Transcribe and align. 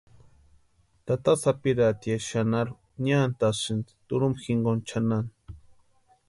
Tata 1.09 1.33
sapirhatiecha 1.41 2.27
xanharu 2.29 2.73
niantasïnti 3.03 3.97
turhumpa 4.07 4.43
jinkoni 4.47 4.81
chʼanani. 4.87 5.29